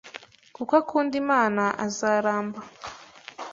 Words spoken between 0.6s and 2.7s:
akunda Imana azaramba.